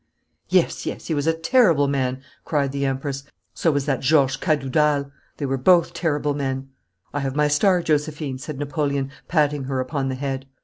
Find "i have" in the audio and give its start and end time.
7.13-7.35